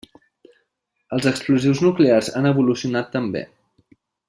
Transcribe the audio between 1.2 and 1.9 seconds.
explosius